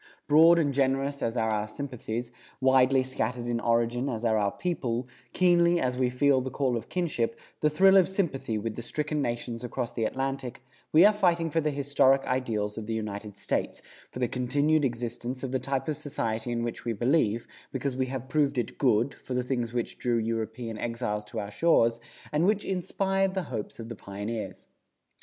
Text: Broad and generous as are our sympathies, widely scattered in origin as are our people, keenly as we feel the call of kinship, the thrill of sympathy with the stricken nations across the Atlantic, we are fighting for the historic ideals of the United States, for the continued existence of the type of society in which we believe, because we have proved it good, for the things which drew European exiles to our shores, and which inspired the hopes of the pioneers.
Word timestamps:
Broad 0.27 0.57
and 0.57 0.73
generous 0.73 1.21
as 1.21 1.37
are 1.37 1.51
our 1.51 1.67
sympathies, 1.67 2.31
widely 2.59 3.03
scattered 3.03 3.45
in 3.45 3.59
origin 3.59 4.09
as 4.09 4.25
are 4.25 4.35
our 4.35 4.51
people, 4.51 5.07
keenly 5.31 5.79
as 5.79 5.95
we 5.95 6.09
feel 6.09 6.41
the 6.41 6.49
call 6.49 6.75
of 6.75 6.89
kinship, 6.89 7.39
the 7.59 7.69
thrill 7.69 7.95
of 7.97 8.09
sympathy 8.09 8.57
with 8.57 8.75
the 8.75 8.81
stricken 8.81 9.21
nations 9.21 9.63
across 9.63 9.93
the 9.93 10.05
Atlantic, 10.05 10.63
we 10.91 11.05
are 11.05 11.13
fighting 11.13 11.51
for 11.51 11.61
the 11.61 11.69
historic 11.69 12.23
ideals 12.25 12.79
of 12.79 12.87
the 12.87 12.95
United 12.95 13.35
States, 13.37 13.79
for 14.09 14.17
the 14.17 14.27
continued 14.27 14.83
existence 14.83 15.43
of 15.43 15.51
the 15.51 15.59
type 15.59 15.87
of 15.87 15.95
society 15.95 16.51
in 16.51 16.63
which 16.63 16.83
we 16.83 16.93
believe, 16.93 17.45
because 17.71 17.95
we 17.95 18.07
have 18.07 18.27
proved 18.27 18.57
it 18.57 18.79
good, 18.79 19.13
for 19.13 19.35
the 19.35 19.43
things 19.43 19.71
which 19.71 19.99
drew 19.99 20.17
European 20.17 20.79
exiles 20.79 21.23
to 21.23 21.39
our 21.39 21.51
shores, 21.51 21.99
and 22.31 22.47
which 22.47 22.65
inspired 22.65 23.35
the 23.35 23.43
hopes 23.53 23.77
of 23.79 23.87
the 23.87 23.95
pioneers. 23.95 24.65